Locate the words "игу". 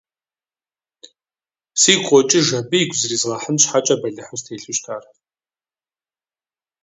2.81-2.97